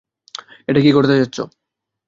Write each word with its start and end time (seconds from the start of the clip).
এটাই 0.67 0.83
কি 0.83 0.89
ঘটাতে 0.91 1.15
চাচ্ছ? 1.21 1.37